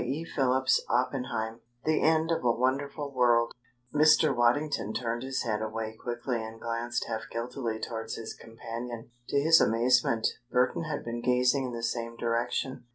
CHAPTER 0.01 0.47
XXVI 0.47 1.59
THE 1.85 2.01
END 2.01 2.31
OF 2.31 2.43
A 2.43 2.51
WONDERFUL 2.51 3.11
WORLD 3.13 3.53
Mr. 3.93 4.35
Waddington 4.35 4.93
turned 4.95 5.21
his 5.21 5.43
head 5.43 5.61
away 5.61 5.95
quickly 5.95 6.43
and 6.43 6.59
glanced 6.59 7.05
half 7.07 7.29
guiltily 7.31 7.79
towards 7.79 8.15
his 8.15 8.33
companion. 8.33 9.11
To 9.29 9.39
his 9.39 9.61
amazement, 9.61 10.25
Burton 10.49 10.85
had 10.85 11.05
been 11.05 11.21
gazing 11.21 11.65
in 11.65 11.73
the 11.73 11.83
same 11.83 12.17
direction. 12.17 12.85